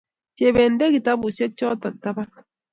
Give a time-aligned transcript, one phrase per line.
[0.37, 2.29] Chebet nde kitapusyek chotok tapan